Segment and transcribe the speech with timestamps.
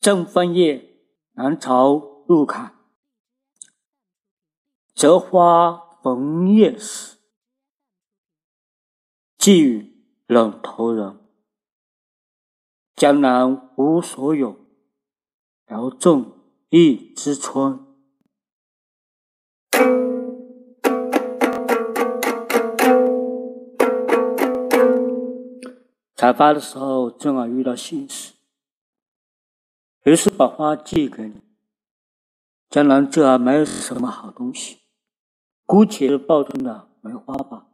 [0.00, 0.98] 正分夜，
[1.32, 2.74] 南朝陆坎。
[4.94, 7.16] 折花逢叶时，
[9.38, 11.18] 寄与冷头人。
[12.94, 14.56] 江南无所有，
[15.66, 16.38] 聊纵
[16.68, 17.83] 一枝春。
[26.16, 28.32] 采花的时候，正好遇到心事。
[30.04, 31.42] 于是把花寄给你。
[32.70, 34.78] 江南这儿没有什么好东西，
[35.66, 37.66] 姑且抱着的梅花吧。